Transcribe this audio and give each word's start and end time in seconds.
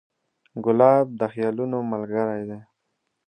ګلاب 0.63 1.07
د 1.19 1.21
خیالونو 1.33 1.77
ملګری 1.91 2.43
دی. 2.49 2.59